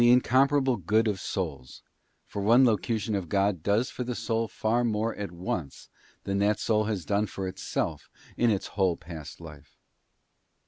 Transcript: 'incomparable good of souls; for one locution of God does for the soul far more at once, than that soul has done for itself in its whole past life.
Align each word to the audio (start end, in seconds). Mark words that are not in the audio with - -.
'incomparable 0.03 0.77
good 0.77 1.07
of 1.07 1.19
souls; 1.21 1.83
for 2.25 2.41
one 2.41 2.65
locution 2.65 3.13
of 3.13 3.29
God 3.29 3.61
does 3.61 3.91
for 3.91 4.03
the 4.03 4.15
soul 4.15 4.47
far 4.47 4.83
more 4.83 5.13
at 5.15 5.31
once, 5.31 5.89
than 6.23 6.39
that 6.39 6.57
soul 6.59 6.85
has 6.85 7.05
done 7.05 7.27
for 7.27 7.47
itself 7.47 8.09
in 8.35 8.49
its 8.49 8.65
whole 8.73 8.97
past 8.97 9.39
life. 9.39 9.77